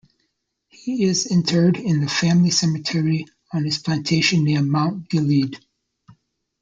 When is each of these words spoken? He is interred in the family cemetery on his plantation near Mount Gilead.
He 0.69 1.03
is 1.03 1.27
interred 1.27 1.77
in 1.77 2.01
the 2.01 2.09
family 2.09 2.49
cemetery 2.49 3.27
on 3.53 3.65
his 3.65 3.77
plantation 3.77 4.43
near 4.43 4.63
Mount 4.63 5.07
Gilead. 5.11 5.63